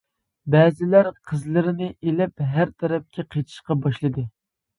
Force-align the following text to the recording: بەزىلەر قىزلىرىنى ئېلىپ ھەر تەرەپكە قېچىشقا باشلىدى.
بەزىلەر 0.53 1.09
قىزلىرىنى 1.31 1.89
ئېلىپ 1.91 2.41
ھەر 2.55 2.73
تەرەپكە 2.81 3.27
قېچىشقا 3.37 3.79
باشلىدى. 3.87 4.27